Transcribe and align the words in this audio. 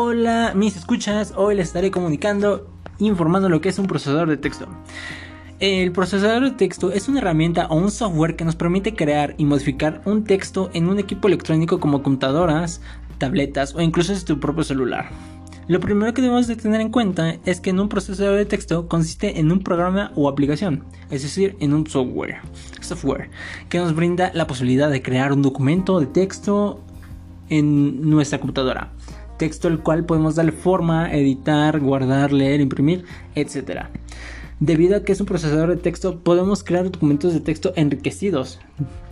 Hola, 0.00 0.52
mis 0.54 0.76
escuchas. 0.76 1.34
Hoy 1.34 1.56
les 1.56 1.66
estaré 1.66 1.90
comunicando, 1.90 2.70
informando 3.00 3.48
lo 3.48 3.60
que 3.60 3.68
es 3.68 3.80
un 3.80 3.88
procesador 3.88 4.28
de 4.28 4.36
texto. 4.36 4.68
El 5.58 5.90
procesador 5.90 6.44
de 6.44 6.50
texto 6.52 6.92
es 6.92 7.08
una 7.08 7.18
herramienta 7.18 7.66
o 7.66 7.74
un 7.74 7.90
software 7.90 8.36
que 8.36 8.44
nos 8.44 8.54
permite 8.54 8.94
crear 8.94 9.34
y 9.38 9.44
modificar 9.44 10.00
un 10.04 10.22
texto 10.22 10.70
en 10.72 10.88
un 10.88 11.00
equipo 11.00 11.26
electrónico 11.26 11.80
como 11.80 12.04
computadoras, 12.04 12.80
tabletas 13.18 13.74
o 13.74 13.80
incluso 13.80 14.12
en 14.12 14.24
tu 14.24 14.38
propio 14.38 14.62
celular. 14.62 15.10
Lo 15.66 15.80
primero 15.80 16.14
que 16.14 16.22
debemos 16.22 16.46
de 16.46 16.54
tener 16.54 16.80
en 16.80 16.90
cuenta 16.90 17.34
es 17.44 17.60
que 17.60 17.70
en 17.70 17.80
un 17.80 17.88
procesador 17.88 18.36
de 18.36 18.46
texto 18.46 18.86
consiste 18.86 19.40
en 19.40 19.50
un 19.50 19.64
programa 19.64 20.12
o 20.14 20.28
aplicación, 20.28 20.84
es 21.10 21.22
decir, 21.22 21.56
en 21.58 21.74
un 21.74 21.84
software, 21.88 22.36
software 22.80 23.30
que 23.68 23.78
nos 23.78 23.96
brinda 23.96 24.30
la 24.32 24.46
posibilidad 24.46 24.90
de 24.90 25.02
crear 25.02 25.32
un 25.32 25.42
documento 25.42 25.98
de 25.98 26.06
texto 26.06 26.84
en 27.48 28.08
nuestra 28.08 28.38
computadora 28.38 28.92
texto 29.38 29.68
el 29.68 29.78
cual 29.80 30.04
podemos 30.04 30.34
darle 30.34 30.52
forma, 30.52 31.12
editar, 31.12 31.80
guardar, 31.80 32.32
leer, 32.32 32.60
imprimir, 32.60 33.04
etc. 33.34 33.86
Debido 34.60 34.96
a 34.96 35.04
que 35.04 35.12
es 35.12 35.20
un 35.20 35.26
procesador 35.26 35.70
de 35.70 35.76
texto, 35.76 36.18
podemos 36.18 36.64
crear 36.64 36.90
documentos 36.90 37.32
de 37.32 37.40
texto 37.40 37.72
enriquecidos. 37.76 38.58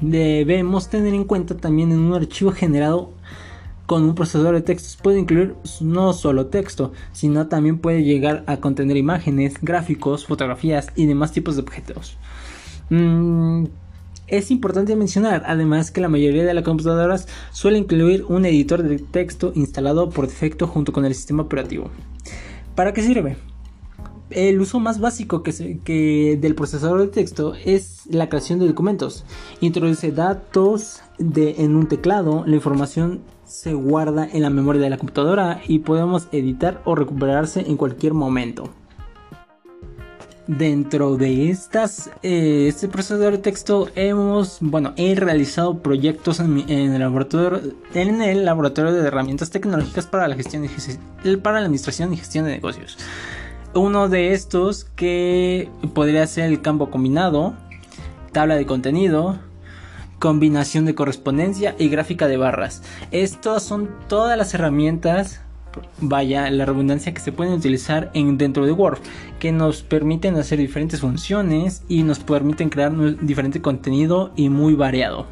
Debemos 0.00 0.90
tener 0.90 1.14
en 1.14 1.24
cuenta 1.24 1.56
también 1.56 1.92
en 1.92 2.00
un 2.00 2.14
archivo 2.14 2.50
generado 2.50 3.12
con 3.86 4.02
un 4.02 4.14
procesador 4.14 4.54
de 4.56 4.62
textos 4.62 4.98
puede 5.00 5.20
incluir 5.20 5.54
no 5.80 6.12
solo 6.12 6.46
texto, 6.46 6.92
sino 7.12 7.46
también 7.46 7.78
puede 7.78 8.02
llegar 8.02 8.42
a 8.46 8.58
contener 8.58 8.96
imágenes, 8.96 9.60
gráficos, 9.62 10.26
fotografías 10.26 10.88
y 10.96 11.06
demás 11.06 11.32
tipos 11.32 11.54
de 11.54 11.62
objetos. 11.62 12.18
Mm, 12.90 13.66
es 14.28 14.50
importante 14.50 14.96
mencionar 14.96 15.42
además 15.46 15.90
que 15.90 16.00
la 16.00 16.08
mayoría 16.08 16.44
de 16.44 16.54
las 16.54 16.64
computadoras 16.64 17.28
suele 17.52 17.78
incluir 17.78 18.24
un 18.28 18.44
editor 18.44 18.82
de 18.82 18.98
texto 18.98 19.52
instalado 19.54 20.10
por 20.10 20.26
defecto 20.26 20.66
junto 20.66 20.92
con 20.92 21.04
el 21.04 21.14
sistema 21.14 21.42
operativo. 21.42 21.90
¿Para 22.74 22.92
qué 22.92 23.02
sirve? 23.02 23.36
El 24.30 24.60
uso 24.60 24.80
más 24.80 24.98
básico 24.98 25.44
que, 25.44 26.38
del 26.40 26.54
procesador 26.56 27.00
de 27.00 27.06
texto 27.06 27.54
es 27.64 28.06
la 28.06 28.28
creación 28.28 28.58
de 28.58 28.66
documentos. 28.66 29.24
Introduce 29.60 30.10
datos 30.10 31.00
en 31.18 31.76
un 31.76 31.86
teclado, 31.86 32.44
la 32.44 32.56
información 32.56 33.20
se 33.44 33.74
guarda 33.74 34.28
en 34.30 34.42
la 34.42 34.50
memoria 34.50 34.82
de 34.82 34.90
la 34.90 34.98
computadora 34.98 35.60
y 35.68 35.78
podemos 35.78 36.26
editar 36.32 36.82
o 36.84 36.96
recuperarse 36.96 37.60
en 37.60 37.76
cualquier 37.76 38.14
momento. 38.14 38.70
Dentro 40.46 41.16
de 41.16 41.50
estas, 41.50 42.08
eh, 42.22 42.66
este 42.68 42.86
procesador 42.86 43.32
de 43.32 43.38
texto 43.38 43.88
hemos, 43.96 44.58
bueno, 44.60 44.92
he 44.96 45.16
realizado 45.16 45.80
proyectos 45.80 46.38
en, 46.38 46.70
el 46.70 47.00
laboratorio, 47.00 47.74
en 47.94 48.22
el 48.22 48.44
laboratorio 48.44 48.92
de 48.92 49.08
herramientas 49.08 49.50
tecnológicas 49.50 50.06
para 50.06 50.28
la 50.28 50.36
gestión 50.36 50.68
para 51.42 51.58
la 51.58 51.66
administración 51.66 52.12
y 52.12 52.18
gestión 52.18 52.44
de 52.44 52.52
negocios. 52.52 52.96
Uno 53.74 54.08
de 54.08 54.34
estos 54.34 54.84
que 54.84 55.68
podría 55.94 56.24
ser 56.28 56.44
el 56.44 56.62
campo 56.62 56.90
combinado, 56.90 57.54
tabla 58.30 58.54
de 58.54 58.66
contenido, 58.66 59.40
combinación 60.20 60.84
de 60.84 60.94
correspondencia 60.94 61.74
y 61.76 61.88
gráfica 61.88 62.28
de 62.28 62.36
barras. 62.36 62.82
Estas 63.10 63.64
son 63.64 63.90
todas 64.06 64.38
las 64.38 64.54
herramientas 64.54 65.40
vaya 66.00 66.50
la 66.50 66.64
redundancia 66.64 67.12
que 67.12 67.20
se 67.20 67.32
pueden 67.32 67.54
utilizar 67.54 68.10
en, 68.14 68.38
dentro 68.38 68.66
de 68.66 68.72
Word, 68.72 68.98
que 69.38 69.52
nos 69.52 69.82
permiten 69.82 70.36
hacer 70.36 70.58
diferentes 70.58 71.00
funciones 71.00 71.82
y 71.88 72.02
nos 72.02 72.18
permiten 72.18 72.68
crear 72.68 72.92
diferente 73.20 73.60
contenido 73.60 74.32
y 74.36 74.48
muy 74.48 74.74
variado. 74.74 75.26